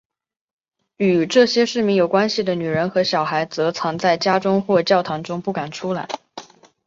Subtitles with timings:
[0.97, 6.07] 与这些市民有关系的女人和小孩则藏在家中或教堂中不敢出来。